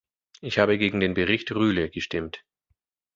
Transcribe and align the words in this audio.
Ich 0.41 0.57
habe 0.57 0.79
gegen 0.79 0.99
den 0.99 1.13
Bericht 1.13 1.51
Rühle 1.51 1.91
gestimmt. 1.91 2.43